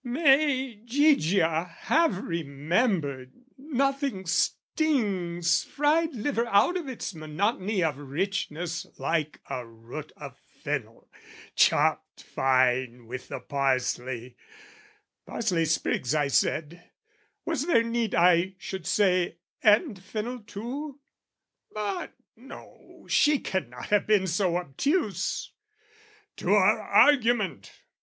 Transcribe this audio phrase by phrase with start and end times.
[0.03, 9.41] May Gigia have remembered, nothing stings Fried liver out of its monotony Of richness like
[9.47, 11.07] a root of fennel,
[11.55, 14.35] chopped Fine with the parsley:
[15.27, 16.89] parsley sprigs, I said
[17.45, 20.99] Was there need I should say "and fennel too?"
[21.73, 25.51] But no, she cannot have been so obtuse!
[26.37, 27.71] To our argument!